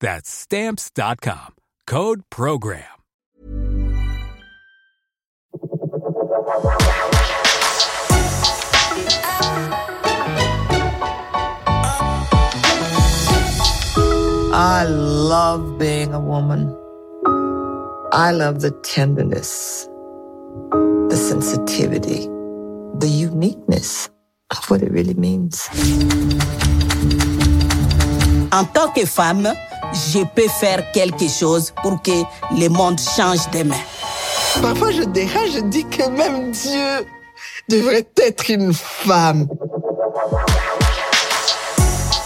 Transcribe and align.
That's 0.00 0.30
stamps.com. 0.30 1.54
Code 1.86 2.22
program. 2.30 2.84
I 14.58 14.84
love 14.84 15.78
being 15.78 16.14
a 16.14 16.20
woman. 16.20 16.74
I 18.12 18.30
love 18.32 18.60
the 18.60 18.70
tenderness, 18.82 19.86
the 21.10 21.16
sensitivity, 21.16 22.26
the 22.98 23.08
uniqueness 23.08 24.08
of 24.50 24.70
what 24.70 24.82
it 24.82 24.90
really 24.90 25.14
means. 25.14 25.68
En 28.52 28.64
tant 28.72 28.94
que 28.94 29.04
femme, 29.04 29.52
je 29.92 30.24
peux 30.34 30.48
faire 30.48 30.90
quelque 30.92 31.28
chose 31.28 31.72
pour 31.82 32.00
que 32.02 32.22
le 32.58 32.68
monde 32.68 32.98
change 32.98 33.48
demain. 33.52 33.80
Parfois, 34.62 34.90
je 34.90 35.02
dérange, 35.02 35.50
je 35.54 35.60
dis 35.60 35.84
que 35.84 36.08
même 36.08 36.50
Dieu 36.50 37.06
devrait 37.68 38.06
être 38.16 38.50
une 38.50 38.72
femme. 38.72 39.48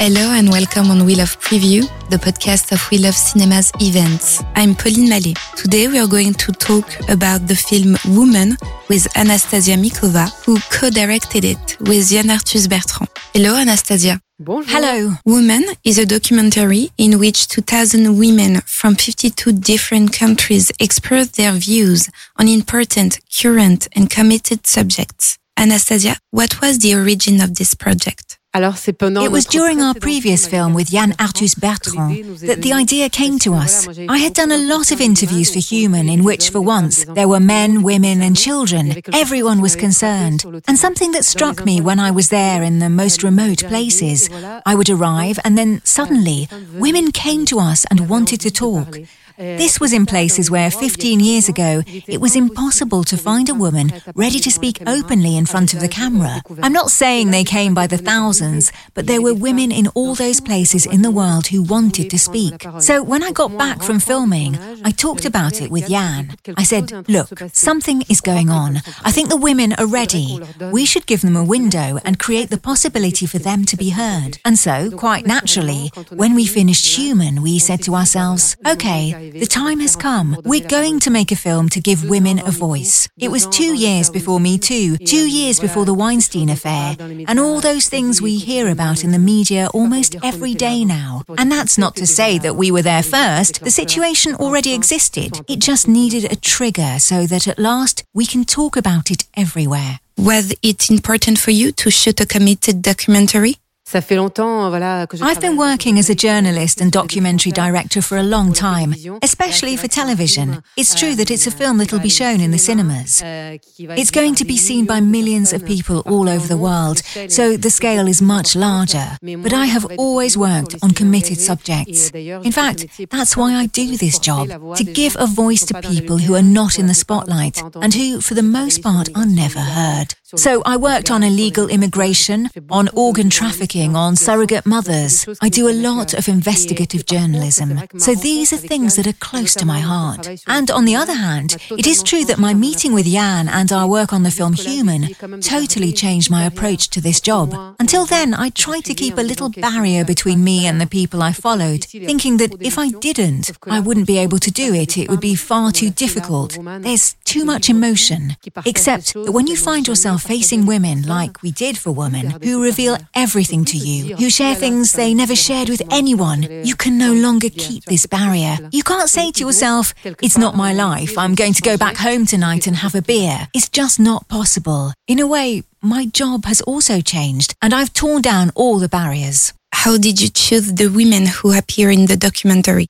Hello 0.02 0.32
and 0.32 0.48
welcome 0.48 0.90
on 0.90 1.04
We 1.04 1.14
Love 1.14 1.38
Preview, 1.40 1.82
the 2.08 2.16
podcast 2.16 2.72
of 2.72 2.80
We 2.90 2.96
Love 2.96 3.14
Cinema's 3.14 3.70
events. 3.82 4.42
I'm 4.56 4.74
Pauline 4.74 5.10
Mallet. 5.10 5.36
Today 5.56 5.88
we 5.88 5.98
are 5.98 6.06
going 6.06 6.32
to 6.32 6.52
talk 6.52 6.86
about 7.10 7.46
the 7.46 7.54
film 7.54 7.98
Woman 8.16 8.56
with 8.88 9.06
Anastasia 9.14 9.76
Mikova, 9.76 10.30
who 10.46 10.58
co-directed 10.70 11.44
it 11.44 11.76
with 11.80 12.10
Yann 12.10 12.30
Arthus 12.30 12.66
Bertrand. 12.66 13.10
Hello 13.34 13.54
Anastasia. 13.56 14.18
Bonjour. 14.38 14.74
Hello. 14.74 15.16
Woman 15.26 15.64
is 15.84 15.98
a 15.98 16.06
documentary 16.06 16.88
in 16.96 17.18
which 17.18 17.46
2000 17.48 18.18
women 18.18 18.62
from 18.62 18.94
52 18.94 19.52
different 19.52 20.14
countries 20.14 20.72
express 20.80 21.28
their 21.32 21.52
views 21.52 22.08
on 22.38 22.48
important, 22.48 23.20
current 23.28 23.86
and 23.94 24.08
committed 24.08 24.66
subjects. 24.66 25.36
Anastasia, 25.58 26.16
what 26.30 26.62
was 26.62 26.78
the 26.78 26.94
origin 26.94 27.42
of 27.42 27.56
this 27.56 27.74
project? 27.74 28.39
Alors, 28.52 28.76
c'est 28.76 28.92
pendant 28.92 29.22
It 29.22 29.30
was 29.30 29.44
during 29.44 29.80
our 29.80 29.94
previous 29.94 30.44
film 30.48 30.74
with 30.74 30.90
Yann 30.92 31.12
Arthus 31.20 31.54
Bertrand 31.54 32.24
that 32.40 32.62
the 32.62 32.72
idea 32.72 33.08
came 33.08 33.38
to 33.38 33.54
us. 33.54 33.86
I 34.08 34.18
had 34.18 34.34
done 34.34 34.50
a 34.50 34.58
lot 34.58 34.90
of 34.90 35.00
interviews 35.00 35.52
for 35.52 35.60
Human 35.60 36.08
in 36.08 36.24
which, 36.24 36.50
for 36.50 36.60
once, 36.60 37.04
there 37.14 37.28
were 37.28 37.38
men, 37.38 37.84
women, 37.84 38.20
and 38.20 38.36
children. 38.36 39.00
Everyone 39.12 39.60
was 39.60 39.76
concerned. 39.76 40.44
And 40.66 40.76
something 40.76 41.12
that 41.12 41.24
struck 41.24 41.64
me 41.64 41.80
when 41.80 42.00
I 42.00 42.10
was 42.10 42.30
there 42.30 42.64
in 42.64 42.80
the 42.80 42.90
most 42.90 43.22
remote 43.22 43.62
places, 43.68 44.28
I 44.66 44.74
would 44.74 44.90
arrive 44.90 45.38
and 45.44 45.56
then 45.56 45.80
suddenly 45.84 46.48
women 46.74 47.12
came 47.12 47.44
to 47.46 47.60
us 47.60 47.84
and 47.88 48.08
wanted 48.08 48.40
to 48.40 48.50
talk. 48.50 48.98
This 49.40 49.80
was 49.80 49.94
in 49.94 50.04
places 50.04 50.50
where 50.50 50.70
15 50.70 51.18
years 51.18 51.48
ago 51.48 51.82
it 51.86 52.20
was 52.20 52.36
impossible 52.36 53.04
to 53.04 53.16
find 53.16 53.48
a 53.48 53.54
woman 53.54 53.90
ready 54.14 54.38
to 54.38 54.50
speak 54.50 54.82
openly 54.86 55.34
in 55.38 55.46
front 55.46 55.72
of 55.72 55.80
the 55.80 55.88
camera. 55.88 56.42
I'm 56.62 56.74
not 56.74 56.90
saying 56.90 57.30
they 57.30 57.44
came 57.44 57.72
by 57.72 57.86
the 57.86 57.96
thousands, 57.96 58.70
but 58.92 59.06
there 59.06 59.22
were 59.22 59.32
women 59.32 59.72
in 59.72 59.86
all 59.94 60.14
those 60.14 60.42
places 60.42 60.84
in 60.84 61.00
the 61.00 61.10
world 61.10 61.46
who 61.46 61.62
wanted 61.62 62.10
to 62.10 62.18
speak. 62.18 62.66
So 62.80 63.02
when 63.02 63.22
I 63.22 63.30
got 63.32 63.56
back 63.56 63.82
from 63.82 63.98
filming, 63.98 64.58
I 64.84 64.90
talked 64.90 65.24
about 65.24 65.62
it 65.62 65.70
with 65.70 65.88
Yann. 65.88 66.36
I 66.58 66.62
said, 66.62 67.08
look, 67.08 67.30
something 67.52 68.02
is 68.10 68.20
going 68.20 68.50
on. 68.50 68.82
I 69.06 69.10
think 69.10 69.30
the 69.30 69.38
women 69.38 69.72
are 69.78 69.86
ready. 69.86 70.38
We 70.70 70.84
should 70.84 71.06
give 71.06 71.22
them 71.22 71.36
a 71.36 71.44
window 71.44 71.98
and 72.04 72.18
create 72.18 72.50
the 72.50 72.60
possibility 72.60 73.24
for 73.24 73.38
them 73.38 73.64
to 73.64 73.76
be 73.76 73.90
heard. 73.90 74.38
And 74.44 74.58
so, 74.58 74.90
quite 74.90 75.26
naturally, 75.26 75.90
when 76.10 76.34
we 76.34 76.44
finished 76.46 76.98
Human, 76.98 77.40
we 77.40 77.58
said 77.58 77.82
to 77.84 77.94
ourselves, 77.94 78.56
okay, 78.66 79.29
the 79.32 79.46
time 79.46 79.80
has 79.80 79.96
come. 79.96 80.36
We're 80.44 80.66
going 80.66 81.00
to 81.00 81.10
make 81.10 81.32
a 81.32 81.36
film 81.36 81.68
to 81.70 81.80
give 81.80 82.08
women 82.08 82.40
a 82.40 82.50
voice. 82.50 83.08
It 83.18 83.30
was 83.30 83.46
two 83.46 83.74
years 83.74 84.10
before 84.10 84.40
Me 84.40 84.58
Too, 84.58 84.96
two 84.96 85.28
years 85.28 85.60
before 85.60 85.84
the 85.84 85.94
Weinstein 85.94 86.48
affair, 86.48 86.96
and 86.98 87.38
all 87.38 87.60
those 87.60 87.88
things 87.88 88.20
we 88.20 88.38
hear 88.38 88.68
about 88.68 89.04
in 89.04 89.12
the 89.12 89.18
media 89.18 89.68
almost 89.72 90.16
every 90.22 90.54
day 90.54 90.84
now. 90.84 91.22
And 91.38 91.50
that's 91.50 91.78
not 91.78 91.96
to 91.96 92.06
say 92.06 92.38
that 92.38 92.56
we 92.56 92.70
were 92.70 92.82
there 92.82 93.02
first. 93.02 93.62
The 93.62 93.70
situation 93.70 94.34
already 94.34 94.74
existed. 94.74 95.40
It 95.48 95.60
just 95.60 95.86
needed 95.88 96.30
a 96.30 96.36
trigger 96.36 96.98
so 96.98 97.26
that 97.26 97.46
at 97.46 97.58
last 97.58 98.04
we 98.14 98.26
can 98.26 98.44
talk 98.44 98.76
about 98.76 99.10
it 99.10 99.24
everywhere. 99.34 100.00
Was 100.16 100.54
it 100.62 100.90
important 100.90 101.38
for 101.38 101.50
you 101.50 101.72
to 101.72 101.90
shoot 101.90 102.20
a 102.20 102.26
committed 102.26 102.82
documentary? 102.82 103.56
Ça 103.90 104.00
fait 104.00 104.14
longtemps, 104.14 104.68
voilà, 104.68 105.08
que 105.08 105.16
je 105.16 105.24
I've 105.24 105.40
been 105.40 105.56
working 105.56 105.98
as 105.98 106.08
a 106.10 106.14
journalist 106.16 106.80
and 106.80 106.90
documentary 106.92 107.50
director 107.50 108.00
for 108.00 108.16
a 108.16 108.22
long 108.22 108.52
time, 108.52 108.94
especially 109.20 109.76
for 109.76 109.88
television. 109.88 110.62
It's 110.76 110.94
true 110.94 111.16
that 111.16 111.28
it's 111.28 111.48
a 111.48 111.50
film 111.50 111.78
that'll 111.78 111.98
be 111.98 112.08
shown 112.08 112.40
in 112.40 112.52
the 112.52 112.58
cinemas. 112.58 113.20
It's 113.20 114.12
going 114.12 114.36
to 114.36 114.44
be 114.44 114.56
seen 114.56 114.86
by 114.86 115.00
millions 115.00 115.52
of 115.52 115.64
people 115.64 116.04
all 116.06 116.28
over 116.28 116.46
the 116.46 116.56
world, 116.56 117.02
so 117.28 117.56
the 117.56 117.70
scale 117.70 118.06
is 118.06 118.22
much 118.22 118.54
larger. 118.54 119.18
But 119.42 119.52
I 119.52 119.66
have 119.66 119.84
always 119.98 120.36
worked 120.36 120.76
on 120.82 120.92
committed 120.92 121.40
subjects. 121.40 122.10
In 122.10 122.52
fact, 122.52 122.86
that's 123.10 123.36
why 123.36 123.56
I 123.56 123.66
do 123.66 123.96
this 123.96 124.20
job, 124.20 124.46
to 124.76 124.84
give 124.84 125.16
a 125.18 125.26
voice 125.26 125.64
to 125.64 125.74
people 125.80 126.18
who 126.18 126.36
are 126.36 126.48
not 126.60 126.78
in 126.78 126.86
the 126.86 126.94
spotlight 126.94 127.60
and 127.82 127.92
who, 127.92 128.20
for 128.20 128.34
the 128.34 128.44
most 128.44 128.84
part, 128.84 129.08
are 129.16 129.26
never 129.26 129.58
heard. 129.58 130.14
So 130.36 130.62
I 130.64 130.76
worked 130.76 131.10
on 131.10 131.24
illegal 131.24 131.66
immigration, 131.68 132.50
on 132.70 132.88
organ 132.94 133.30
trafficking, 133.30 133.79
on 133.88 134.16
surrogate 134.16 134.66
mothers. 134.66 135.26
I 135.40 135.48
do 135.48 135.68
a 135.68 135.72
lot 135.72 136.14
of 136.14 136.28
investigative 136.28 137.06
journalism. 137.06 137.80
So 137.98 138.14
these 138.14 138.52
are 138.52 138.56
things 138.56 138.96
that 138.96 139.06
are 139.06 139.14
close 139.14 139.54
to 139.54 139.66
my 139.66 139.80
heart. 139.80 140.28
And 140.46 140.70
on 140.70 140.84
the 140.84 140.96
other 140.96 141.14
hand, 141.14 141.56
it 141.70 141.86
is 141.86 142.02
true 142.02 142.24
that 142.26 142.38
my 142.38 142.54
meeting 142.54 142.92
with 142.92 143.06
Yann 143.06 143.48
and 143.48 143.72
our 143.72 143.88
work 143.88 144.12
on 144.12 144.22
the 144.22 144.30
film 144.30 144.54
Human 144.54 145.08
totally 145.40 145.92
changed 145.92 146.30
my 146.30 146.44
approach 146.44 146.90
to 146.90 147.00
this 147.00 147.20
job. 147.20 147.54
Until 147.78 148.06
then, 148.06 148.34
I 148.34 148.50
tried 148.50 148.84
to 148.84 148.94
keep 148.94 149.16
a 149.16 149.22
little 149.22 149.48
barrier 149.48 150.04
between 150.04 150.44
me 150.44 150.66
and 150.66 150.80
the 150.80 150.86
people 150.86 151.22
I 151.22 151.32
followed, 151.32 151.84
thinking 151.84 152.36
that 152.38 152.60
if 152.60 152.78
I 152.78 152.90
didn't, 152.90 153.52
I 153.66 153.80
wouldn't 153.80 154.06
be 154.06 154.18
able 154.18 154.38
to 154.38 154.50
do 154.50 154.74
it. 154.74 154.98
It 154.98 155.08
would 155.08 155.20
be 155.20 155.34
far 155.34 155.72
too 155.72 155.90
difficult. 155.90 156.58
There's 156.80 157.14
too 157.24 157.44
much 157.44 157.70
emotion. 157.70 158.36
Except 158.66 159.14
that 159.14 159.32
when 159.32 159.46
you 159.46 159.56
find 159.56 159.86
yourself 159.86 160.22
facing 160.22 160.66
women 160.66 161.02
like 161.02 161.42
we 161.42 161.50
did 161.50 161.78
for 161.78 161.92
Woman, 161.92 162.30
who 162.42 162.62
reveal 162.62 162.98
everything 163.14 163.64
to 163.70 163.76
you, 163.76 164.16
who 164.16 164.30
share 164.30 164.54
things 164.54 164.92
they 164.92 165.14
never 165.14 165.36
shared 165.36 165.68
with 165.68 165.82
anyone, 165.90 166.42
you 166.64 166.76
can 166.76 166.98
no 166.98 167.12
longer 167.12 167.48
keep 167.48 167.84
this 167.84 168.06
barrier. 168.06 168.58
You 168.72 168.82
can't 168.82 169.08
say 169.08 169.30
to 169.32 169.40
yourself, 169.40 169.94
it's 170.04 170.38
not 170.38 170.56
my 170.56 170.72
life, 170.72 171.16
I'm 171.16 171.34
going 171.34 171.54
to 171.54 171.62
go 171.62 171.76
back 171.76 171.96
home 171.96 172.26
tonight 172.26 172.66
and 172.66 172.76
have 172.76 172.94
a 172.94 173.02
beer. 173.02 173.48
It's 173.54 173.68
just 173.68 173.98
not 173.98 174.28
possible. 174.28 174.92
In 175.06 175.18
a 175.18 175.26
way, 175.26 175.62
my 175.82 176.06
job 176.06 176.44
has 176.44 176.60
also 176.62 177.00
changed, 177.00 177.54
and 177.62 177.72
I've 177.72 177.92
torn 177.92 178.22
down 178.22 178.50
all 178.54 178.78
the 178.78 178.88
barriers. 178.88 179.52
How 179.72 179.96
did 179.96 180.20
you 180.20 180.28
choose 180.28 180.74
the 180.74 180.88
women 180.88 181.26
who 181.26 181.56
appear 181.56 181.90
in 181.90 182.06
the 182.06 182.16
documentary? 182.16 182.86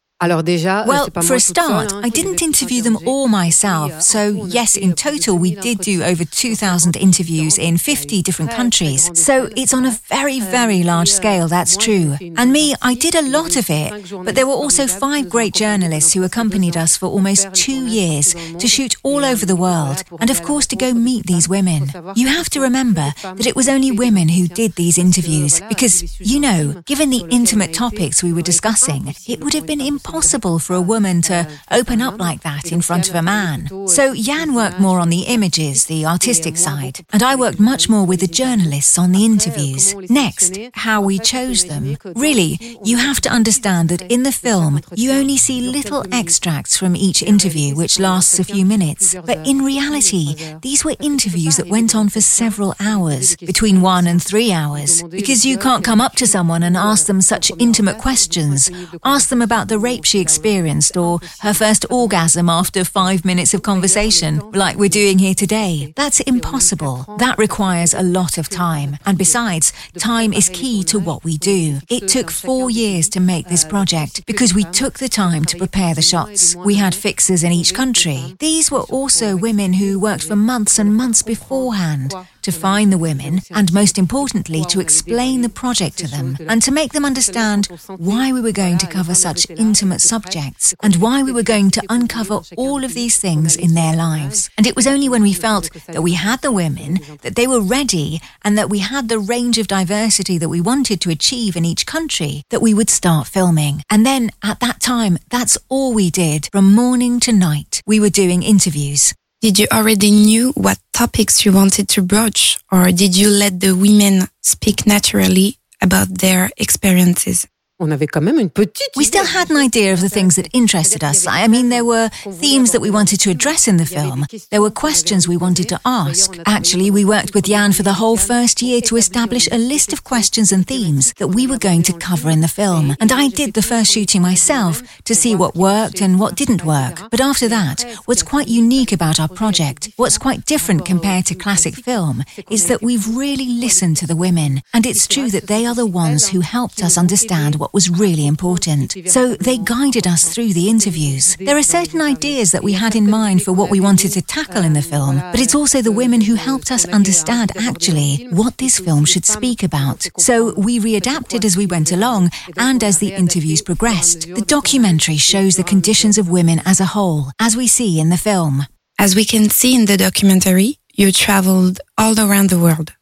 Well, 0.87 1.09
for 1.23 1.35
a 1.35 1.41
start, 1.41 1.95
I 1.95 2.11
didn't 2.11 2.43
interview 2.43 2.83
them 2.83 2.99
all 3.07 3.27
myself. 3.27 4.03
So, 4.03 4.45
yes, 4.45 4.77
in 4.77 4.93
total, 4.93 5.39
we 5.39 5.55
did 5.55 5.79
do 5.79 6.03
over 6.03 6.25
2,000 6.27 6.95
interviews 6.97 7.57
in 7.57 7.79
50 7.79 8.21
different 8.21 8.51
countries. 8.51 9.11
So, 9.19 9.49
it's 9.57 9.73
on 9.73 9.87
a 9.87 9.99
very, 10.09 10.39
very 10.41 10.83
large 10.83 11.09
scale, 11.11 11.49
that's 11.49 11.75
true. 11.75 12.19
And 12.37 12.53
me, 12.53 12.75
I 12.83 12.95
did 12.95 13.15
a 13.15 13.23
lot 13.23 13.57
of 13.57 13.71
it. 13.71 14.13
But 14.23 14.35
there 14.35 14.47
were 14.47 14.53
also 14.53 14.87
five 14.87 15.31
great 15.31 15.55
journalists 15.55 16.13
who 16.13 16.23
accompanied 16.23 16.77
us 16.77 16.99
for 16.99 17.07
almost 17.07 17.55
two 17.55 17.87
years 17.87 18.35
to 18.35 18.69
shoot 18.69 18.97
all 19.03 19.25
over 19.25 19.47
the 19.47 19.57
world 19.57 20.05
and, 20.21 20.29
of 20.29 20.43
course, 20.43 20.67
to 20.67 20.77
go 20.77 20.93
meet 20.93 21.25
these 21.27 21.49
women. 21.49 21.91
You 22.15 22.29
have 22.29 22.51
to 22.51 22.61
remember 22.61 23.15
that 23.23 23.47
it 23.47 23.57
was 23.57 23.71
only 23.71 23.91
women 23.91 24.29
who 24.29 24.47
did 24.49 24.75
these 24.75 24.99
interviews 24.99 25.63
because, 25.71 26.21
you 26.21 26.39
know, 26.41 26.83
given 26.85 27.09
the 27.09 27.25
intimate 27.31 27.73
topics 27.73 28.23
we 28.23 28.35
were 28.35 28.43
discussing, 28.43 29.15
it 29.27 29.43
would 29.43 29.55
have 29.55 29.67
been 29.67 29.81
impossible 29.81 30.10
possible 30.11 30.59
for 30.59 30.75
a 30.75 30.81
woman 30.81 31.23
to 31.23 31.47
open 31.71 32.03
up 32.03 32.19
like 32.19 32.43
that 32.43 32.73
in 32.73 32.81
front 32.81 33.09
of 33.09 33.15
a 33.15 33.23
man. 33.23 33.69
So 33.87 34.13
Yann 34.13 34.55
worked 34.55 34.81
more 34.81 34.99
on 34.99 35.09
the 35.09 35.23
images, 35.23 35.87
the 35.87 36.05
artistic 36.05 36.57
side, 36.57 37.05
and 37.13 37.23
I 37.23 37.37
worked 37.37 37.61
much 37.61 37.89
more 37.89 38.05
with 38.05 38.21
the 38.21 38.27
journalists 38.27 38.99
on 38.99 39.13
the 39.13 39.25
interviews. 39.25 39.95
Next, 40.11 40.59
how 40.75 41.01
we 41.01 41.19
chose 41.19 41.65
them. 41.65 41.97
Really, 42.17 42.59
you 42.83 42.97
have 42.97 43.21
to 43.23 43.31
understand 43.31 43.89
that 43.91 44.03
in 44.11 44.25
the 44.25 44.33
film, 44.33 44.81
you 44.95 45.13
only 45.13 45.37
see 45.37 45.61
little 45.61 46.05
extracts 46.13 46.77
from 46.77 46.97
each 46.97 47.23
interview, 47.23 47.77
which 47.77 48.01
lasts 48.01 48.39
a 48.39 48.45
few 48.45 48.65
minutes. 48.65 49.15
But 49.15 49.47
in 49.47 49.65
reality, 49.65 50.35
these 50.61 50.85
were 50.85 50.97
interviews 51.01 51.57
that 51.57 51.69
went 51.69 51.95
on 51.95 52.09
for 52.09 52.21
several 52.21 52.75
hours, 52.81 53.37
between 53.37 53.81
one 53.81 54.07
and 54.09 54.21
three 54.23 54.51
hours, 54.53 55.03
because 55.05 55.47
you 55.47 55.57
can't 55.57 55.85
come 55.85 56.01
up 56.01 56.15
to 56.17 56.27
someone 56.27 56.63
and 56.65 56.77
ask 56.77 57.07
them 57.07 57.21
such 57.21 57.53
intimate 57.59 57.99
questions. 57.99 58.71
Ask 59.05 59.29
them 59.29 59.43
about 59.43 59.69
the 59.69 59.79
rape 59.79 60.00
she 60.05 60.21
experienced 60.21 60.97
or 60.97 61.21
her 61.41 61.55
first 61.55 61.87
orgasm 61.91 62.49
after 62.49 62.85
five 62.85 63.25
minutes 63.25 63.55
of 63.55 63.63
conversation, 63.63 64.39
like 64.53 64.77
we're 64.77 64.89
doing 64.89 65.19
here 65.19 65.35
today. 65.35 65.93
That's 65.97 66.21
impossible. 66.21 67.07
That 67.19 67.39
requires 67.39 67.95
a 67.95 68.03
lot 68.03 68.39
of 68.39 68.49
time. 68.49 68.97
And 69.07 69.19
besides, 69.19 69.73
time 69.99 70.33
is 70.33 70.49
key 70.49 70.83
to 70.85 70.99
what 70.99 71.25
we 71.25 71.39
do. 71.39 71.79
It 71.89 72.09
took 72.09 72.31
four 72.31 72.71
years 72.71 73.09
to 73.11 73.21
make 73.21 73.49
this 73.49 73.65
project 73.65 74.27
because 74.27 74.55
we 74.55 74.65
took 74.65 74.99
the 74.99 75.09
time 75.09 75.45
to 75.47 75.57
prepare 75.57 75.95
the 75.95 76.03
shots. 76.03 76.57
We 76.57 76.75
had 76.75 76.95
fixers 76.95 77.43
in 77.43 77.53
each 77.53 77.75
country. 77.75 78.37
These 78.39 78.71
were 78.71 78.83
also 78.91 79.37
women 79.37 79.75
who 79.75 79.99
worked 79.99 80.25
for 80.25 80.37
months 80.37 80.79
and 80.79 80.95
months 80.95 81.23
beforehand 81.23 82.15
to 82.43 82.53
find 82.53 82.93
the 82.93 82.99
women, 82.99 83.41
and 83.51 83.73
most 83.73 83.99
importantly, 83.99 84.65
to 84.69 84.81
explain 84.81 85.43
the 85.43 85.49
project 85.49 85.99
to 85.99 86.09
them 86.09 86.37
and 86.49 86.63
to 86.63 86.73
make 86.73 86.93
them 86.93 87.05
understand 87.05 87.67
why 87.97 88.33
we 88.33 88.41
were 88.41 88.53
going 88.53 88.79
to 88.79 88.87
cover 88.87 89.15
such 89.15 89.49
intimate 89.51 90.01
subjects 90.01 90.75
and 90.83 90.97
why 90.97 91.23
we 91.23 91.33
were 91.33 91.43
going 91.43 91.71
to 91.71 91.83
uncover 91.89 92.41
all 92.57 92.85
of 92.85 92.95
these 92.95 93.19
things 93.19 93.57
in 93.57 93.75
their 93.75 93.97
lives. 93.97 94.51
And 94.57 94.67
it 94.67 94.77
was 94.77 94.87
only 94.87 95.09
when 95.09 95.23
we 95.23 95.33
felt 95.33 95.71
that 95.87 96.03
we 96.03 96.15
had 96.15 96.43
the 96.43 96.53
women, 96.53 96.99
that 97.23 97.37
they 97.37 97.47
were 97.47 97.61
ready, 97.61 98.21
and 98.43 98.57
that 98.57 98.71
we 98.71 98.79
had 98.79 99.09
the 99.09 99.19
range 99.19 99.59
of 99.59 99.69
diversity 99.69 100.39
that 100.39 100.49
we 100.49 100.61
wanted 100.61 101.01
to 101.01 101.11
achieve 101.11 101.57
in 101.57 101.65
each 101.65 101.87
country 101.87 102.43
that 102.51 102.63
we 102.63 102.75
would 102.75 102.91
start 102.91 103.27
filming. 103.27 103.83
And 103.91 104.05
then 104.05 104.31
at 104.43 104.61
that 104.61 104.81
time, 104.81 105.19
that's 105.29 105.59
all 105.69 105.95
we 105.95 106.11
did 106.11 106.49
from 106.53 106.75
morning 106.75 107.21
to 107.21 107.33
night. 107.33 107.83
We 107.87 108.01
were 108.01 108.11
doing 108.11 108.43
interviews. 108.43 109.15
Did 109.41 109.59
you 109.59 109.67
already 109.73 110.11
knew 110.11 110.53
what 110.53 110.79
topics 110.93 111.47
you 111.47 111.53
wanted 111.53 111.89
to 111.91 112.03
broach 112.03 112.59
or 112.71 112.93
did 112.93 113.17
you 113.17 113.31
let 113.31 113.59
the 113.59 113.73
women 113.73 114.29
speak 114.43 114.87
naturally 114.87 115.57
about 115.81 116.19
their 116.19 116.51
experiences? 116.59 117.47
On 117.83 117.91
avait 117.91 118.07
quand 118.07 118.21
même 118.21 118.39
une 118.39 118.51
petite. 118.51 118.91
We 118.95 119.07
still 119.07 119.25
had 119.25 119.51
an 119.51 119.57
idea 119.57 119.95
of 119.95 120.03
the 120.03 120.11
things 120.11 120.37
that 120.37 120.49
interested 120.53 121.03
us. 121.03 121.27
I 121.27 121.49
mean, 121.49 121.71
there 121.71 121.85
were 121.85 122.11
themes 122.31 122.73
that 122.73 122.83
we 122.83 122.91
wanted 122.91 123.21
to 123.21 123.31
address 123.31 123.67
in 123.67 123.79
the 123.79 123.87
film. 123.87 124.27
There 124.51 124.61
were 124.61 124.71
questions 124.71 125.27
we 125.27 125.39
wanted 125.39 125.67
to 125.71 125.81
ask. 125.87 126.37
Actually, 126.45 126.91
we 126.91 127.07
worked 127.07 127.33
with 127.33 127.49
Yann 127.49 127.73
for 127.73 127.83
the 127.83 127.95
whole 127.95 128.19
first 128.19 128.61
year 128.61 128.83
to 128.83 128.97
establish 128.97 129.49
a 129.51 129.57
list 129.57 129.95
of 129.95 130.05
questions 130.05 130.53
and 130.53 130.67
themes 130.67 131.15
that 131.15 131.29
we 131.29 131.47
were 131.47 131.57
going 131.57 131.83
to 131.85 131.95
cover 131.95 132.29
in 132.29 132.43
the 132.43 132.49
film. 132.49 132.95
And 133.01 133.13
I 133.13 133.29
did 133.29 133.55
the 133.55 133.63
first 133.63 133.93
shooting 133.93 134.21
myself 134.21 134.83
to 135.05 135.15
see 135.15 135.35
what 135.35 135.57
worked 135.57 136.03
and 136.03 136.21
what 136.21 136.37
didn't 136.37 136.67
work. 136.67 137.09
But 137.11 137.23
after 137.23 137.49
that, 137.49 137.87
what's 138.05 138.23
quite 138.23 138.49
unique 138.49 138.93
about 138.93 139.19
our 139.19 139.29
project, 139.29 139.89
what's 139.97 140.19
quite 140.19 140.45
different 140.45 140.85
compared 140.85 141.25
to 141.27 141.35
classic 141.35 141.77
film, 141.77 142.25
is 142.51 142.67
that 142.67 142.83
we've 142.83 143.09
really 143.17 143.49
listened 143.49 143.97
to 143.97 144.07
the 144.07 144.17
women. 144.17 144.61
And 144.75 144.85
it's 144.85 145.07
true 145.07 145.31
that 145.31 145.47
they 145.47 145.65
are 145.65 145.75
the 145.75 145.87
ones 145.87 146.29
who 146.29 146.41
helped 146.41 146.83
us 146.83 146.99
understand 146.99 147.57
what 147.57 147.70
what 147.71 147.75
was 147.75 148.01
really 148.01 148.27
important. 148.27 148.97
So 149.07 149.37
they 149.37 149.57
guided 149.57 150.05
us 150.05 150.35
through 150.35 150.55
the 150.55 150.69
interviews. 150.69 151.37
There 151.37 151.57
are 151.57 151.63
certain 151.63 152.01
ideas 152.01 152.51
that 152.51 152.65
we 152.65 152.73
had 152.73 152.97
in 152.97 153.09
mind 153.09 153.45
for 153.45 153.53
what 153.53 153.71
we 153.71 153.79
wanted 153.79 154.11
to 154.13 154.23
tackle 154.23 154.65
in 154.65 154.73
the 154.73 154.83
film, 154.83 155.21
but 155.31 155.39
it's 155.39 155.55
also 155.55 155.81
the 155.81 155.93
women 155.93 156.21
who 156.23 156.35
helped 156.35 156.73
us 156.73 156.85
understand 156.89 157.53
actually 157.57 158.27
what 158.33 158.59
this 158.59 158.81
film 158.81 159.05
should 159.05 159.25
speak 159.25 159.63
about. 159.63 160.09
So 160.19 160.53
we 160.55 160.81
readapted 160.81 161.45
as 161.45 161.57
we 161.57 161.67
went 161.67 161.93
along 161.93 162.31
and 162.57 162.83
as 162.83 162.99
the 162.99 163.15
interviews 163.15 163.63
progressed. 163.63 164.23
The 164.35 164.43
documentary 164.43 165.19
shows 165.19 165.55
the 165.55 165.63
conditions 165.63 166.19
of 166.19 166.29
women 166.29 166.61
as 166.65 166.81
a 166.81 166.87
whole, 166.87 167.31
as 167.39 167.57
we 167.57 167.69
see 167.69 168.01
in 168.01 168.11
the 168.11 168.17
film. 168.17 168.67
As 168.99 169.15
we 169.15 169.25
can 169.25 169.49
see 169.49 169.77
in 169.77 169.85
the 169.85 169.97
documentary, 169.97 170.79
you 170.93 171.13
traveled 171.13 171.79
all 171.97 172.19
around 172.19 172.51
the 172.51 172.59
world. 172.59 172.95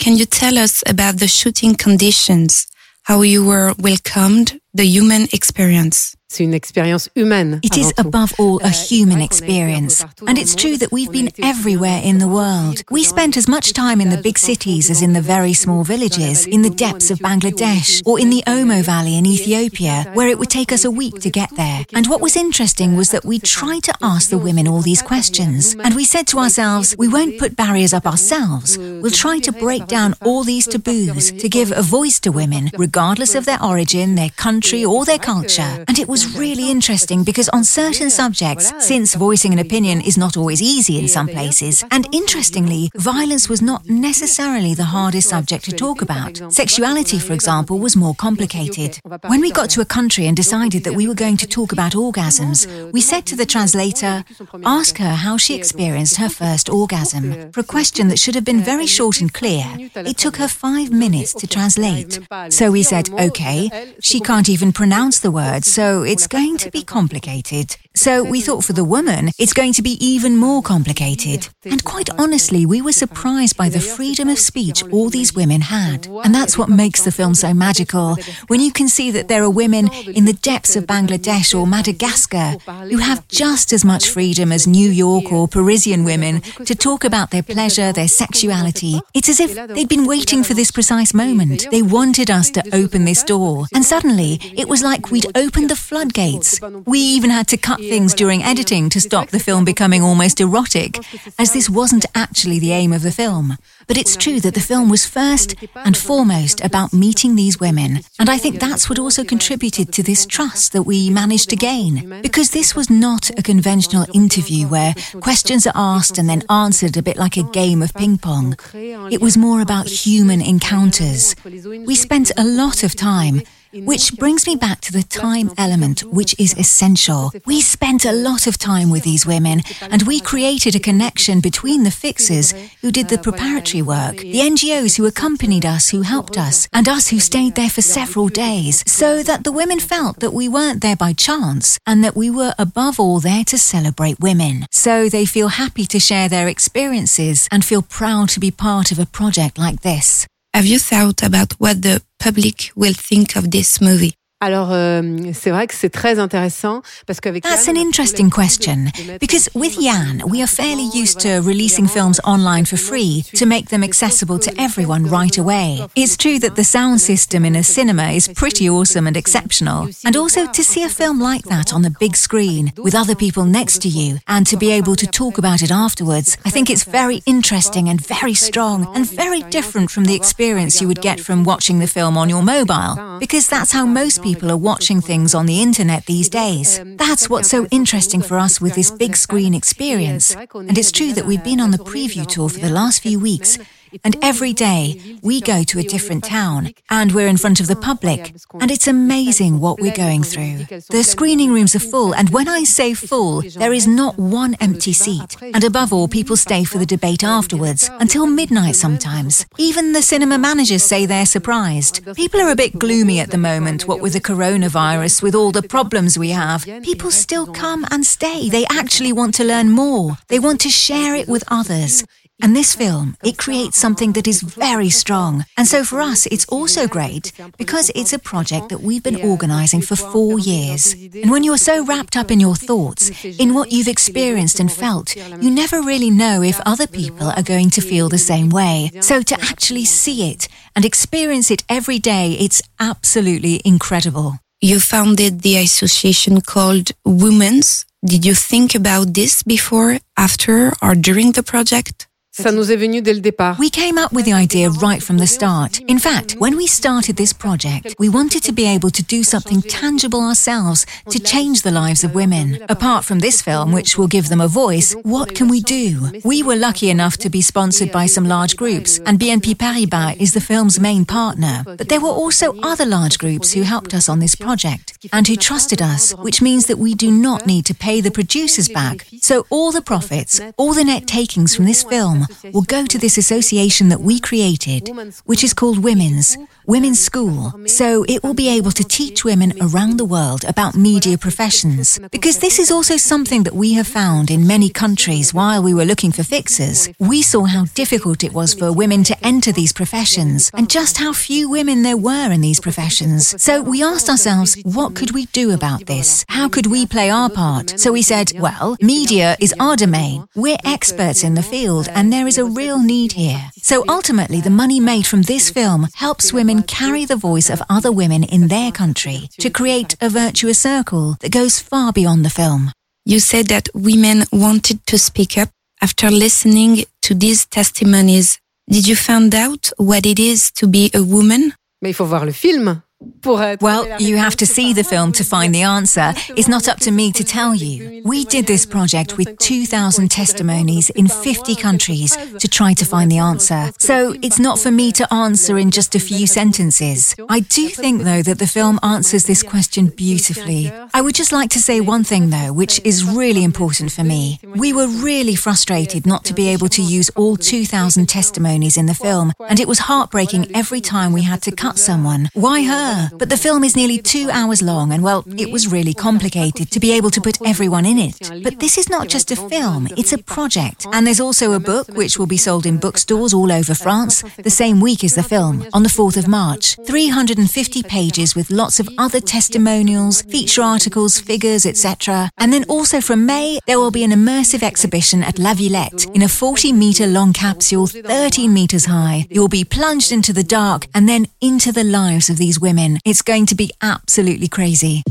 Can 0.00 0.16
you 0.16 0.26
tell 0.26 0.58
us 0.58 0.82
about 0.88 1.18
the 1.18 1.28
shooting 1.28 1.76
conditions? 1.76 2.66
How 3.08 3.22
you 3.22 3.42
were 3.42 3.72
welcomed, 3.78 4.60
the 4.74 4.84
human 4.84 5.22
experience. 5.32 6.14
C'est 6.30 6.44
une 6.44 6.52
expérience 6.52 7.08
humaine. 7.16 7.58
It 7.62 7.78
is 7.78 7.90
above 7.96 8.34
all 8.38 8.60
a 8.62 8.68
human 8.68 9.22
experience. 9.22 10.04
And 10.26 10.36
it's 10.36 10.54
true 10.54 10.76
that 10.76 10.92
we've 10.92 11.10
been 11.10 11.30
everywhere 11.42 12.02
in 12.04 12.18
the 12.18 12.28
world. 12.28 12.82
We 12.90 13.02
spent 13.02 13.38
as 13.38 13.48
much 13.48 13.72
time 13.72 13.98
in 13.98 14.10
the 14.10 14.20
big 14.20 14.38
cities 14.38 14.90
as 14.90 15.00
in 15.00 15.14
the 15.14 15.22
very 15.22 15.54
small 15.54 15.84
villages, 15.84 16.46
in 16.46 16.60
the 16.60 16.68
depths 16.68 17.10
of 17.10 17.18
Bangladesh, 17.20 18.02
or 18.04 18.20
in 18.20 18.28
the 18.28 18.42
Omo 18.46 18.84
Valley 18.84 19.16
in 19.16 19.24
Ethiopia, 19.24 20.04
where 20.12 20.28
it 20.28 20.38
would 20.38 20.50
take 20.50 20.70
us 20.70 20.84
a 20.84 20.90
week 20.90 21.18
to 21.20 21.30
get 21.30 21.48
there. 21.56 21.86
And 21.94 22.06
what 22.08 22.20
was 22.20 22.36
interesting 22.36 22.94
was 22.94 23.08
that 23.08 23.24
we 23.24 23.38
tried 23.38 23.84
to 23.84 23.94
ask 24.02 24.28
the 24.28 24.36
women 24.36 24.68
all 24.68 24.82
these 24.82 25.00
questions. 25.00 25.76
And 25.82 25.94
we 25.96 26.04
said 26.04 26.26
to 26.26 26.38
ourselves, 26.40 26.94
we 26.98 27.08
won't 27.08 27.38
put 27.38 27.56
barriers 27.56 27.94
up 27.94 28.06
ourselves. 28.06 28.76
We'll 28.76 29.12
try 29.12 29.38
to 29.38 29.50
break 29.50 29.86
down 29.86 30.14
all 30.26 30.44
these 30.44 30.66
taboos 30.66 31.32
to 31.32 31.48
give 31.48 31.72
a 31.72 31.80
voice 31.80 32.20
to 32.20 32.30
women, 32.32 32.70
regardless 32.76 33.34
of 33.34 33.46
their 33.46 33.64
origin, 33.64 34.14
their 34.14 34.30
country, 34.36 34.84
or 34.84 35.06
their 35.06 35.18
culture. 35.18 35.86
And 35.88 35.98
it 35.98 36.06
was 36.06 36.17
was 36.26 36.36
really 36.36 36.70
interesting 36.70 37.22
because 37.22 37.48
on 37.50 37.62
certain 37.62 38.10
subjects, 38.10 38.72
since 38.84 39.14
voicing 39.14 39.52
an 39.52 39.58
opinion 39.58 40.00
is 40.00 40.18
not 40.18 40.36
always 40.36 40.60
easy 40.60 40.98
in 40.98 41.06
some 41.06 41.28
places, 41.28 41.84
and 41.90 42.12
interestingly, 42.12 42.90
violence 42.96 43.48
was 43.48 43.62
not 43.62 43.86
necessarily 43.86 44.74
the 44.74 44.84
hardest 44.84 45.28
subject 45.28 45.64
to 45.64 45.72
talk 45.72 46.02
about. 46.02 46.40
Sexuality, 46.52 47.18
for 47.18 47.34
example, 47.34 47.78
was 47.78 47.94
more 47.94 48.14
complicated. 48.14 48.98
When 49.26 49.40
we 49.40 49.52
got 49.52 49.70
to 49.70 49.80
a 49.80 49.84
country 49.84 50.26
and 50.26 50.36
decided 50.36 50.82
that 50.84 50.94
we 50.94 51.06
were 51.06 51.14
going 51.14 51.36
to 51.36 51.46
talk 51.46 51.72
about 51.72 51.92
orgasms, 51.92 52.66
we 52.92 53.00
said 53.00 53.24
to 53.26 53.36
the 53.36 53.46
translator, 53.46 54.24
ask 54.64 54.98
her 54.98 55.14
how 55.14 55.36
she 55.36 55.54
experienced 55.54 56.16
her 56.16 56.28
first 56.28 56.68
orgasm. 56.68 57.52
For 57.52 57.60
a 57.60 57.64
question 57.76 58.08
that 58.08 58.18
should 58.18 58.34
have 58.34 58.44
been 58.44 58.62
very 58.62 58.86
short 58.86 59.20
and 59.20 59.32
clear, 59.32 59.64
it 59.94 60.18
took 60.18 60.36
her 60.36 60.48
five 60.48 60.90
minutes 60.90 61.32
to 61.34 61.46
translate. 61.46 62.18
So 62.48 62.72
we 62.72 62.82
said, 62.82 63.08
okay, 63.10 63.94
she 64.00 64.18
can't 64.20 64.48
even 64.48 64.72
pronounce 64.72 65.20
the 65.20 65.30
word, 65.30 65.64
so 65.64 66.02
it's 66.08 66.26
going 66.26 66.56
to 66.56 66.70
be 66.70 66.82
complicated. 66.82 67.76
So 67.94 68.22
we 68.22 68.40
thought 68.40 68.62
for 68.62 68.74
the 68.74 68.84
woman, 68.84 69.30
it's 69.38 69.52
going 69.52 69.72
to 69.72 69.82
be 69.82 70.02
even 70.04 70.36
more 70.36 70.62
complicated. 70.62 71.48
And 71.64 71.82
quite 71.82 72.08
honestly, 72.10 72.64
we 72.64 72.80
were 72.80 72.92
surprised 72.92 73.56
by 73.56 73.68
the 73.68 73.80
freedom 73.80 74.28
of 74.28 74.38
speech 74.38 74.84
all 74.92 75.10
these 75.10 75.34
women 75.34 75.62
had. 75.62 76.06
And 76.06 76.32
that's 76.32 76.56
what 76.56 76.68
makes 76.68 77.02
the 77.02 77.10
film 77.10 77.34
so 77.34 77.52
magical. 77.52 78.16
When 78.46 78.60
you 78.60 78.72
can 78.72 78.88
see 78.88 79.10
that 79.10 79.26
there 79.26 79.42
are 79.42 79.50
women 79.50 79.92
in 79.92 80.26
the 80.26 80.32
depths 80.32 80.76
of 80.76 80.84
Bangladesh 80.84 81.58
or 81.58 81.66
Madagascar 81.66 82.58
who 82.88 82.98
have 82.98 83.26
just 83.26 83.72
as 83.72 83.84
much 83.84 84.08
freedom 84.08 84.52
as 84.52 84.66
New 84.66 84.90
York 84.90 85.32
or 85.32 85.48
Parisian 85.48 86.04
women 86.04 86.40
to 86.66 86.74
talk 86.76 87.02
about 87.02 87.30
their 87.32 87.42
pleasure, 87.42 87.92
their 87.92 88.08
sexuality. 88.08 89.00
It's 89.12 89.28
as 89.28 89.40
if 89.40 89.54
they'd 89.68 89.88
been 89.88 90.06
waiting 90.06 90.44
for 90.44 90.54
this 90.54 90.70
precise 90.70 91.12
moment. 91.12 91.66
They 91.70 91.82
wanted 91.82 92.30
us 92.30 92.50
to 92.52 92.62
open 92.72 93.06
this 93.06 93.24
door. 93.24 93.66
And 93.74 93.84
suddenly, 93.84 94.38
it 94.56 94.68
was 94.68 94.84
like 94.84 95.10
we'd 95.10 95.36
opened 95.36 95.68
the 95.68 95.76
floodgates. 95.76 96.60
We 96.86 97.00
even 97.00 97.30
had 97.30 97.48
to 97.48 97.56
cut 97.56 97.80
things 97.88 98.14
during 98.14 98.42
editing 98.42 98.88
to 98.90 99.00
stop 99.00 99.28
the 99.28 99.38
film 99.38 99.64
becoming 99.64 100.02
almost 100.02 100.40
erotic, 100.40 100.98
as 101.38 101.52
this 101.52 101.70
wasn't 101.70 102.06
actually 102.14 102.58
the 102.58 102.72
aim 102.72 102.92
of 102.92 103.02
the 103.02 103.10
film. 103.10 103.56
But 103.86 103.96
it's 103.96 104.16
true 104.16 104.40
that 104.40 104.54
the 104.54 104.60
film 104.60 104.90
was 104.90 105.06
first 105.06 105.54
and 105.74 105.96
foremost 105.96 106.62
about 106.64 106.92
meeting 106.92 107.36
these 107.36 107.58
women, 107.58 108.00
and 108.18 108.28
I 108.28 108.38
think 108.38 108.60
that's 108.60 108.88
what 108.88 108.98
also 108.98 109.24
contributed 109.24 109.92
to 109.92 110.02
this 110.02 110.26
trust 110.26 110.72
that 110.72 110.82
we 110.82 111.10
managed 111.10 111.50
to 111.50 111.56
gain. 111.56 112.20
Because 112.22 112.50
this 112.50 112.74
was 112.74 112.90
not 112.90 113.30
a 113.38 113.42
conventional 113.42 114.06
interview 114.12 114.66
where 114.66 114.94
questions 115.20 115.66
are 115.66 115.72
asked 115.74 116.18
and 116.18 116.28
then 116.28 116.42
answered 116.50 116.96
a 116.96 117.02
bit 117.02 117.16
like 117.16 117.36
a 117.36 117.42
game 117.42 117.82
of 117.82 117.94
ping 117.94 118.18
pong. 118.18 118.56
It 118.74 119.20
was 119.20 119.36
more 119.36 119.60
about 119.62 119.86
human 119.86 120.40
encounters. 120.40 121.34
We 121.44 121.94
spent 121.94 122.30
a 122.36 122.44
lot 122.44 122.82
of 122.82 122.94
time 122.94 123.42
which 123.72 124.16
brings 124.16 124.46
me 124.46 124.56
back 124.56 124.80
to 124.82 124.92
the 124.92 125.02
time 125.02 125.50
element, 125.58 126.00
which 126.04 126.34
is 126.38 126.54
essential. 126.58 127.32
We 127.46 127.60
spent 127.60 128.04
a 128.04 128.12
lot 128.12 128.46
of 128.46 128.58
time 128.58 128.90
with 128.90 129.02
these 129.02 129.26
women, 129.26 129.62
and 129.82 130.02
we 130.02 130.20
created 130.20 130.74
a 130.74 130.80
connection 130.80 131.40
between 131.40 131.84
the 131.84 131.90
fixers 131.90 132.52
who 132.80 132.90
did 132.90 133.08
the 133.08 133.18
preparatory 133.18 133.82
work, 133.82 134.18
the 134.18 134.40
NGOs 134.40 134.96
who 134.96 135.06
accompanied 135.06 135.66
us, 135.66 135.90
who 135.90 136.02
helped 136.02 136.38
us, 136.38 136.68
and 136.72 136.88
us 136.88 137.08
who 137.08 137.18
stayed 137.18 137.54
there 137.54 137.70
for 137.70 137.82
several 137.82 138.28
days, 138.28 138.82
so 138.90 139.22
that 139.22 139.44
the 139.44 139.52
women 139.52 139.80
felt 139.80 140.20
that 140.20 140.32
we 140.32 140.48
weren't 140.48 140.82
there 140.82 140.96
by 140.96 141.12
chance 141.12 141.78
and 141.86 142.02
that 142.02 142.16
we 142.16 142.30
were 142.30 142.54
above 142.58 142.98
all 142.98 143.20
there 143.20 143.44
to 143.44 143.58
celebrate 143.58 144.20
women. 144.20 144.66
So 144.70 145.08
they 145.08 145.26
feel 145.26 145.48
happy 145.48 145.84
to 145.86 146.00
share 146.00 146.28
their 146.28 146.48
experiences 146.48 147.48
and 147.50 147.64
feel 147.64 147.82
proud 147.82 148.28
to 148.30 148.40
be 148.40 148.50
part 148.50 148.92
of 148.92 148.98
a 148.98 149.06
project 149.06 149.58
like 149.58 149.80
this. 149.82 150.26
Have 150.54 150.66
you 150.66 150.78
thought 150.78 151.22
about 151.22 151.52
what 151.54 151.82
the 151.82 152.02
public 152.18 152.70
will 152.74 152.94
think 152.94 153.36
of 153.36 153.50
this 153.50 153.80
movie? 153.80 154.14
Alors, 154.40 154.68
euh, 154.70 155.02
c'est 155.34 155.50
vrai 155.50 155.66
que 155.66 155.74
c'est 155.74 155.90
très 155.90 156.20
intéressant 156.20 156.80
parce 157.08 157.18
qu'avec 157.18 157.42
That's 157.42 157.66
an 157.66 157.74
interesting 157.74 158.30
question 158.30 158.86
because 159.20 159.50
with 159.52 159.76
Yann, 159.80 160.22
we 160.28 160.40
are 160.40 160.46
fairly 160.46 160.88
used 160.94 161.18
to 161.22 161.40
releasing 161.42 161.88
films 161.88 162.20
online 162.22 162.64
for 162.64 162.76
free 162.76 163.24
to 163.34 163.46
make 163.46 163.70
them 163.70 163.82
accessible 163.82 164.38
to 164.38 164.52
everyone 164.56 165.06
right 165.06 165.36
away. 165.38 165.80
It's 165.96 166.16
true 166.16 166.38
that 166.38 166.54
the 166.54 166.62
sound 166.62 167.00
system 167.00 167.44
in 167.44 167.56
a 167.56 167.64
cinema 167.64 168.12
is 168.12 168.28
pretty 168.28 168.70
awesome 168.70 169.08
and 169.08 169.16
exceptional. 169.16 169.88
And 170.04 170.16
also 170.16 170.46
to 170.46 170.62
see 170.62 170.84
a 170.84 170.88
film 170.88 171.20
like 171.20 171.46
that 171.46 171.72
on 171.72 171.82
the 171.82 171.90
big 171.98 172.14
screen 172.14 172.72
with 172.78 172.94
other 172.94 173.16
people 173.16 173.44
next 173.44 173.82
to 173.82 173.88
you 173.88 174.18
and 174.28 174.46
to 174.46 174.56
be 174.56 174.70
able 174.70 174.94
to 174.96 175.06
talk 175.08 175.38
about 175.38 175.62
it 175.62 175.72
afterwards, 175.72 176.36
I 176.44 176.50
think 176.50 176.70
it's 176.70 176.84
very 176.84 177.22
interesting 177.26 177.88
and 177.88 178.00
very 178.00 178.34
strong 178.34 178.86
and 178.94 179.04
very 179.04 179.42
different 179.50 179.90
from 179.90 180.04
the 180.04 180.14
experience 180.14 180.80
you 180.80 180.86
would 180.86 181.02
get 181.02 181.18
from 181.18 181.42
watching 181.42 181.80
the 181.80 181.88
film 181.88 182.16
on 182.16 182.28
your 182.28 182.44
mobile 182.44 183.18
because 183.18 183.48
that's 183.48 183.72
how 183.72 183.84
most 183.84 184.22
people 184.22 184.27
people 184.28 184.50
are 184.50 184.58
watching 184.58 185.00
things 185.00 185.34
on 185.34 185.46
the 185.46 185.62
internet 185.62 186.04
these 186.04 186.28
days. 186.28 186.80
That's 186.84 187.30
what's 187.30 187.48
so 187.48 187.66
interesting 187.70 188.20
for 188.20 188.36
us 188.36 188.60
with 188.60 188.74
this 188.74 188.90
big 188.90 189.16
screen 189.16 189.54
experience. 189.54 190.34
And 190.34 190.76
it's 190.76 190.92
true 190.92 191.14
that 191.14 191.24
we've 191.24 191.42
been 191.42 191.60
on 191.60 191.70
the 191.70 191.78
preview 191.78 192.26
tour 192.26 192.50
for 192.50 192.60
the 192.60 192.68
last 192.68 193.00
few 193.00 193.18
weeks 193.18 193.58
and 194.04 194.16
every 194.22 194.52
day 194.52 195.18
we 195.22 195.40
go 195.40 195.62
to 195.62 195.78
a 195.78 195.82
different 195.82 196.24
town 196.24 196.72
and 196.90 197.12
we're 197.12 197.28
in 197.28 197.36
front 197.36 197.60
of 197.60 197.66
the 197.66 197.76
public. 197.76 198.34
And 198.60 198.70
it's 198.70 198.86
amazing 198.86 199.60
what 199.60 199.80
we're 199.80 199.94
going 199.94 200.22
through. 200.22 200.64
The 200.90 201.02
screening 201.02 201.52
rooms 201.52 201.74
are 201.74 201.80
full. 201.80 202.14
And 202.14 202.30
when 202.30 202.48
I 202.48 202.64
say 202.64 202.94
full, 202.94 203.42
there 203.42 203.72
is 203.72 203.86
not 203.86 204.18
one 204.18 204.54
empty 204.60 204.92
seat. 204.92 205.36
And 205.42 205.64
above 205.64 205.92
all, 205.92 206.08
people 206.08 206.36
stay 206.36 206.64
for 206.64 206.78
the 206.78 206.86
debate 206.86 207.24
afterwards 207.24 207.90
until 208.00 208.26
midnight 208.26 208.76
sometimes. 208.76 209.46
Even 209.58 209.92
the 209.92 210.02
cinema 210.02 210.38
managers 210.38 210.82
say 210.82 211.06
they're 211.06 211.26
surprised. 211.26 212.04
People 212.14 212.40
are 212.40 212.50
a 212.50 212.56
bit 212.56 212.78
gloomy 212.78 213.20
at 213.20 213.30
the 213.30 213.38
moment, 213.38 213.86
what 213.86 214.00
with 214.00 214.12
the 214.12 214.20
coronavirus, 214.20 215.22
with 215.22 215.34
all 215.34 215.52
the 215.52 215.62
problems 215.62 216.18
we 216.18 216.30
have. 216.30 216.64
People 216.82 217.10
still 217.10 217.46
come 217.46 217.86
and 217.90 218.06
stay. 218.06 218.48
They 218.48 218.66
actually 218.70 219.12
want 219.12 219.34
to 219.36 219.44
learn 219.44 219.70
more. 219.70 220.18
They 220.28 220.38
want 220.38 220.60
to 220.62 220.70
share 220.70 221.14
it 221.14 221.28
with 221.28 221.44
others. 221.48 222.04
And 222.40 222.54
this 222.54 222.74
film, 222.74 223.16
it 223.24 223.36
creates 223.36 223.76
something 223.76 224.12
that 224.12 224.28
is 224.28 224.42
very 224.42 224.90
strong. 224.90 225.44
And 225.56 225.66
so 225.66 225.82
for 225.82 226.00
us, 226.00 226.26
it's 226.26 226.46
also 226.46 226.86
great 226.86 227.32
because 227.56 227.90
it's 227.96 228.12
a 228.12 228.18
project 228.18 228.68
that 228.68 228.80
we've 228.80 229.02
been 229.02 229.20
organizing 229.22 229.82
for 229.82 229.96
four 229.96 230.38
years. 230.38 230.92
And 230.92 231.30
when 231.30 231.42
you're 231.42 231.58
so 231.58 231.84
wrapped 231.84 232.16
up 232.16 232.30
in 232.30 232.38
your 232.38 232.54
thoughts, 232.54 233.10
in 233.24 233.54
what 233.54 233.72
you've 233.72 233.88
experienced 233.88 234.60
and 234.60 234.70
felt, 234.70 235.16
you 235.16 235.50
never 235.50 235.82
really 235.82 236.10
know 236.10 236.42
if 236.42 236.60
other 236.64 236.86
people 236.86 237.28
are 237.28 237.42
going 237.42 237.70
to 237.70 237.80
feel 237.80 238.08
the 238.08 238.18
same 238.18 238.50
way. 238.50 238.90
So 239.00 239.22
to 239.22 239.34
actually 239.40 239.84
see 239.84 240.30
it 240.30 240.48
and 240.76 240.84
experience 240.84 241.50
it 241.50 241.64
every 241.68 241.98
day, 241.98 242.36
it's 242.38 242.62
absolutely 242.78 243.60
incredible. 243.64 244.38
You 244.60 244.80
founded 244.80 245.42
the 245.42 245.56
association 245.58 246.40
called 246.40 246.90
Women's. 247.04 247.84
Did 248.04 248.24
you 248.24 248.34
think 248.34 248.74
about 248.74 249.14
this 249.14 249.42
before, 249.42 249.98
after, 250.16 250.72
or 250.82 250.94
during 250.94 251.32
the 251.32 251.42
project? 251.42 252.07
Ça 252.40 252.52
nous 252.52 252.70
est 252.70 252.76
venu 252.76 253.02
dès 253.02 253.14
le 253.14 253.20
départ. 253.20 253.56
We 253.58 253.68
came 253.68 253.98
up 253.98 254.12
with 254.12 254.24
the 254.24 254.32
idea 254.32 254.70
right 254.70 255.02
from 255.02 255.18
the 255.18 255.26
start. 255.26 255.80
In 255.88 255.98
fact, 255.98 256.36
when 256.38 256.56
we 256.56 256.68
started 256.68 257.16
this 257.16 257.32
project, 257.32 257.96
we 257.98 258.08
wanted 258.08 258.44
to 258.44 258.52
be 258.52 258.64
able 258.64 258.92
to 258.92 259.02
do 259.02 259.24
something 259.24 259.60
tangible 259.60 260.20
ourselves 260.20 260.86
to 261.10 261.18
change 261.18 261.62
the 261.62 261.72
lives 261.72 262.04
of 262.04 262.14
women. 262.14 262.60
Apart 262.68 263.04
from 263.04 263.18
this 263.18 263.42
film, 263.42 263.72
which 263.72 263.98
will 263.98 264.06
give 264.06 264.28
them 264.28 264.40
a 264.40 264.46
voice, 264.46 264.94
what 265.02 265.34
can 265.34 265.48
we 265.48 265.60
do? 265.60 266.12
We 266.24 266.44
were 266.44 266.54
lucky 266.54 266.90
enough 266.90 267.16
to 267.18 267.28
be 267.28 267.42
sponsored 267.42 267.90
by 267.90 268.06
some 268.06 268.28
large 268.28 268.56
groups, 268.56 269.00
and 269.00 269.18
BNP 269.18 269.56
Paribas 269.56 270.20
is 270.20 270.32
the 270.32 270.40
film's 270.40 270.78
main 270.78 271.04
partner. 271.04 271.64
But 271.64 271.88
there 271.88 272.00
were 272.00 272.06
also 272.22 272.56
other 272.60 272.86
large 272.86 273.18
groups 273.18 273.52
who 273.52 273.62
helped 273.62 273.94
us 273.94 274.08
on 274.08 274.20
this 274.20 274.36
project 274.36 274.96
and 275.12 275.26
who 275.26 275.34
trusted 275.34 275.82
us, 275.82 276.12
which 276.12 276.40
means 276.40 276.66
that 276.66 276.78
we 276.78 276.94
do 276.94 277.10
not 277.10 277.48
need 277.48 277.66
to 277.66 277.74
pay 277.74 278.00
the 278.00 278.12
producers 278.12 278.68
back. 278.68 279.08
So 279.20 279.44
all 279.50 279.72
the 279.72 279.82
profits, 279.82 280.40
all 280.56 280.72
the 280.72 280.84
net 280.84 281.08
takings 281.08 281.56
from 281.56 281.64
this 281.64 281.82
film 281.82 282.27
will 282.52 282.62
go 282.62 282.86
to 282.86 282.98
this 282.98 283.18
association 283.18 283.88
that 283.88 284.00
we 284.00 284.18
created, 284.20 284.90
which 285.24 285.44
is 285.44 285.54
called 285.54 285.82
Women's, 285.82 286.36
Women's 286.66 287.00
School. 287.00 287.52
So 287.66 288.04
it 288.08 288.22
will 288.22 288.34
be 288.34 288.48
able 288.48 288.72
to 288.72 288.84
teach 288.84 289.24
women 289.24 289.52
around 289.60 289.96
the 289.96 290.04
world 290.04 290.44
about 290.44 290.74
media 290.74 291.16
professions. 291.18 291.98
Because 292.10 292.38
this 292.38 292.58
is 292.58 292.70
also 292.70 292.96
something 292.96 293.42
that 293.44 293.54
we 293.54 293.74
have 293.74 293.86
found 293.86 294.30
in 294.30 294.46
many 294.46 294.68
countries 294.68 295.32
while 295.32 295.62
we 295.62 295.74
were 295.74 295.84
looking 295.84 296.12
for 296.12 296.22
fixers. 296.22 296.88
We 296.98 297.22
saw 297.22 297.44
how 297.44 297.64
difficult 297.74 298.24
it 298.24 298.32
was 298.32 298.54
for 298.54 298.72
women 298.72 299.04
to 299.04 299.26
enter 299.26 299.52
these 299.52 299.72
professions 299.72 300.50
and 300.54 300.70
just 300.70 300.98
how 300.98 301.12
few 301.12 301.48
women 301.48 301.82
there 301.82 301.96
were 301.96 302.30
in 302.30 302.40
these 302.40 302.60
professions. 302.60 303.40
So 303.42 303.62
we 303.62 303.82
asked 303.82 304.08
ourselves, 304.08 304.56
what 304.64 304.94
could 304.94 305.12
we 305.12 305.26
do 305.26 305.52
about 305.52 305.86
this? 305.86 306.24
How 306.28 306.48
could 306.48 306.66
we 306.66 306.86
play 306.86 307.10
our 307.10 307.30
part? 307.30 307.78
So 307.80 307.92
we 307.92 308.02
said, 308.02 308.32
well, 308.38 308.76
media 308.80 309.36
is 309.40 309.54
our 309.58 309.76
domain. 309.76 310.26
We're 310.34 310.58
experts 310.64 311.24
in 311.24 311.34
the 311.34 311.42
field 311.42 311.88
and 311.94 312.10
there 312.18 312.26
is 312.26 312.38
a 312.38 312.44
real 312.44 312.82
need 312.82 313.12
here. 313.12 313.50
So 313.62 313.84
ultimately, 313.88 314.40
the 314.40 314.50
money 314.50 314.80
made 314.80 315.06
from 315.06 315.22
this 315.22 315.50
film 315.50 315.86
helps 315.94 316.32
women 316.32 316.64
carry 316.64 317.04
the 317.04 317.14
voice 317.28 317.48
of 317.48 317.62
other 317.70 317.92
women 317.92 318.24
in 318.24 318.48
their 318.48 318.72
country 318.72 319.28
to 319.38 319.50
create 319.50 319.96
a 320.00 320.08
virtuous 320.08 320.58
circle 320.58 321.16
that 321.20 321.30
goes 321.30 321.60
far 321.60 321.92
beyond 321.92 322.24
the 322.24 322.30
film. 322.30 322.72
You 323.04 323.20
said 323.20 323.46
that 323.48 323.68
women 323.72 324.24
wanted 324.32 324.84
to 324.86 324.98
speak 324.98 325.38
up 325.38 325.50
after 325.80 326.10
listening 326.10 326.86
to 327.02 327.14
these 327.14 327.46
testimonies. 327.46 328.40
Did 328.68 328.88
you 328.88 328.96
find 328.96 329.32
out 329.32 329.70
what 329.76 330.04
it 330.04 330.18
is 330.18 330.50
to 330.56 330.66
be 330.66 330.90
a 330.92 331.02
woman? 331.04 331.52
Mais 331.80 331.90
il 331.90 331.94
faut 331.94 332.08
voir 332.08 332.24
le 332.24 332.32
film. 332.32 332.82
Well, 333.24 334.00
you 334.00 334.16
have 334.16 334.36
to 334.36 334.46
see 334.46 334.72
the 334.72 334.82
film 334.82 335.12
to 335.12 335.24
find 335.24 335.54
the 335.54 335.62
answer. 335.62 336.14
It's 336.30 336.48
not 336.48 336.66
up 336.66 336.80
to 336.80 336.90
me 336.90 337.12
to 337.12 337.22
tell 337.22 337.54
you. 337.54 338.02
We 338.04 338.24
did 338.24 338.46
this 338.46 338.66
project 338.66 339.16
with 339.16 339.38
2,000 339.38 340.10
testimonies 340.10 340.90
in 340.90 341.06
50 341.06 341.54
countries 341.54 342.16
to 342.16 342.48
try 342.48 342.72
to 342.74 342.84
find 342.84 343.10
the 343.10 343.18
answer. 343.18 343.70
So 343.78 344.14
it's 344.22 344.40
not 344.40 344.58
for 344.58 344.72
me 344.72 344.90
to 344.92 345.12
answer 345.12 345.58
in 345.58 345.70
just 345.70 345.94
a 345.94 346.00
few 346.00 346.26
sentences. 346.26 347.14
I 347.28 347.40
do 347.40 347.68
think, 347.68 348.02
though, 348.02 348.22
that 348.22 348.38
the 348.38 348.46
film 348.46 348.80
answers 348.82 349.24
this 349.24 349.42
question 349.42 349.88
beautifully. 349.88 350.72
I 350.92 351.00
would 351.00 351.14
just 351.14 351.32
like 351.32 351.50
to 351.50 351.60
say 351.60 351.80
one 351.80 352.04
thing, 352.04 352.30
though, 352.30 352.52
which 352.52 352.80
is 352.84 353.04
really 353.04 353.44
important 353.44 353.92
for 353.92 354.02
me. 354.02 354.40
We 354.42 354.72
were 354.72 354.88
really 354.88 355.36
frustrated 355.36 356.06
not 356.06 356.24
to 356.24 356.34
be 356.34 356.48
able 356.48 356.68
to 356.70 356.82
use 356.82 357.10
all 357.10 357.36
2,000 357.36 358.08
testimonies 358.08 358.76
in 358.76 358.86
the 358.86 358.94
film, 358.94 359.32
and 359.48 359.60
it 359.60 359.68
was 359.68 359.80
heartbreaking 359.80 360.56
every 360.56 360.80
time 360.80 361.12
we 361.12 361.22
had 361.22 361.42
to 361.42 361.52
cut 361.52 361.78
someone. 361.78 362.30
Why 362.34 362.64
her? 362.64 362.87
But 363.18 363.28
the 363.28 363.36
film 363.36 363.64
is 363.64 363.76
nearly 363.76 363.98
two 363.98 364.30
hours 364.30 364.62
long, 364.62 364.92
and 364.92 365.02
well, 365.02 365.24
it 365.36 365.50
was 365.50 365.70
really 365.70 365.94
complicated 365.94 366.70
to 366.70 366.80
be 366.80 366.92
able 366.92 367.10
to 367.10 367.20
put 367.20 367.38
everyone 367.44 367.86
in 367.86 367.98
it. 367.98 368.16
But 368.42 368.60
this 368.60 368.78
is 368.78 368.88
not 368.88 369.08
just 369.08 369.30
a 369.30 369.36
film, 369.36 369.88
it's 369.96 370.12
a 370.12 370.18
project. 370.18 370.86
And 370.92 371.06
there's 371.06 371.20
also 371.20 371.52
a 371.52 371.60
book 371.60 371.88
which 371.88 372.18
will 372.18 372.26
be 372.26 372.36
sold 372.36 372.66
in 372.66 372.78
bookstores 372.78 373.34
all 373.34 373.52
over 373.52 373.74
France 373.74 374.22
the 374.38 374.50
same 374.62 374.80
week 374.80 375.04
as 375.04 375.14
the 375.14 375.22
film, 375.22 375.66
on 375.72 375.82
the 375.82 375.88
4th 375.88 376.16
of 376.16 376.28
March. 376.28 376.76
350 376.86 377.82
pages 377.82 378.34
with 378.34 378.50
lots 378.50 378.80
of 378.80 378.88
other 378.98 379.20
testimonials, 379.20 380.22
feature 380.22 380.62
articles, 380.62 381.20
figures, 381.20 381.66
etc. 381.66 382.30
And 382.38 382.52
then 382.52 382.64
also 382.68 383.00
from 383.00 383.26
May, 383.26 383.58
there 383.66 383.78
will 383.78 383.90
be 383.90 384.04
an 384.04 384.12
immersive 384.12 384.62
exhibition 384.62 385.22
at 385.22 385.38
La 385.38 385.54
Villette 385.54 386.06
in 386.14 386.22
a 386.22 386.28
40 386.28 386.72
meter 386.72 387.06
long 387.06 387.32
capsule, 387.32 387.86
13 387.86 388.52
meters 388.52 388.86
high. 388.86 389.26
You'll 389.30 389.48
be 389.48 389.64
plunged 389.64 390.12
into 390.12 390.32
the 390.32 390.44
dark 390.44 390.86
and 390.94 391.08
then 391.08 391.26
into 391.40 391.72
the 391.72 391.84
lives 391.84 392.30
of 392.30 392.38
these 392.38 392.58
women 392.60 392.77
women. 392.78 392.98
It's 393.04 393.22
going 393.22 393.46
to 393.46 393.54
be 393.54 393.70
absolutely 393.82 394.48
crazy. 394.48 395.02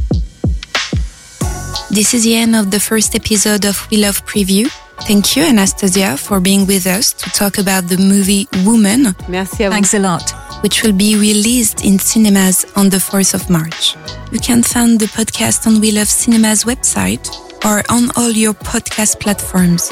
This 1.89 2.13
is 2.13 2.23
the 2.23 2.35
end 2.35 2.55
of 2.55 2.71
the 2.71 2.79
first 2.79 3.15
episode 3.15 3.65
of 3.65 3.87
We 3.91 3.97
Love 3.97 4.25
Preview. 4.25 4.69
Thank 5.01 5.35
you, 5.35 5.43
Anastasia, 5.43 6.17
for 6.17 6.39
being 6.39 6.65
with 6.65 6.85
us 6.87 7.13
to 7.13 7.29
talk 7.29 7.57
about 7.57 7.87
the 7.87 7.97
movie 7.97 8.47
Woman. 8.65 9.15
Merci 9.29 9.63
à 9.63 9.69
vous. 9.69 9.73
Thanks 9.73 9.93
a 9.93 9.99
lot. 9.99 10.33
Which 10.63 10.83
will 10.83 10.93
be 10.93 11.15
released 11.15 11.85
in 11.85 11.99
cinemas 11.99 12.65
on 12.75 12.89
the 12.89 12.97
4th 12.97 13.33
of 13.33 13.49
March. 13.49 13.95
You 14.31 14.39
can 14.39 14.63
find 14.63 14.99
the 14.99 15.07
podcast 15.07 15.67
on 15.67 15.79
We 15.79 15.91
Love 15.91 16.07
Cinema's 16.07 16.63
website 16.63 17.29
or 17.63 17.83
on 17.89 18.09
all 18.15 18.31
your 18.31 18.53
podcast 18.53 19.19
platforms. 19.19 19.91